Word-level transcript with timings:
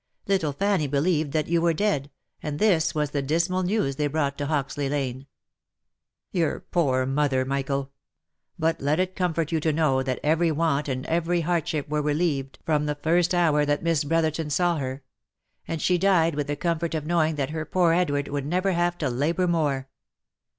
Little 0.25 0.51
Fanny 0.51 0.87
believed 0.87 1.31
that 1.33 1.47
you 1.47 1.61
were 1.61 1.75
dead, 1.75 2.09
and 2.41 2.57
this 2.57 2.95
was 2.95 3.11
the 3.11 3.21
dismal 3.21 3.61
news 3.61 3.97
they 3.97 4.07
brought 4.07 4.35
to 4.39 4.47
Hoxley 4.47 4.89
lane.— 4.89 5.27
Your 6.31 6.61
poor 6.61 7.05
mother, 7.05 7.45
Michael! 7.45 7.91
But 8.57 8.81
let 8.81 8.99
it 8.99 9.15
comfort 9.15 9.51
you 9.51 9.59
to 9.59 9.71
know 9.71 10.01
that 10.01 10.17
OF 10.23 10.23
MICHAEL 10.39 10.59
ARMSTRONG, 10.59 11.03
327 11.03 11.05
every 11.05 11.05
want 11.05 11.05
and 11.05 11.05
every 11.05 11.41
hardship 11.41 11.87
were 11.87 12.01
relieved 12.01 12.57
from 12.65 12.87
the 12.87 12.95
first 12.95 13.35
hour 13.35 13.63
that 13.63 13.83
Miss 13.83 14.03
Brotherton 14.03 14.49
saw 14.49 14.77
her— 14.77 15.03
and 15.67 15.79
she 15.79 15.99
died 15.99 16.33
with 16.33 16.47
the 16.47 16.55
comfort 16.55 16.95
of 16.95 17.05
knowing 17.05 17.35
that 17.35 17.51
her 17.51 17.63
poor 17.63 17.93
Edward 17.93 18.27
would 18.27 18.47
never 18.47 18.71
have 18.71 18.97
to 18.97 19.07
labour 19.11 19.47
more. 19.47 19.87